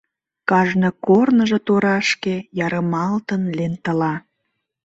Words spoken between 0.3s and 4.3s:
Кажне корныжо торашке ярымалтын лентыла.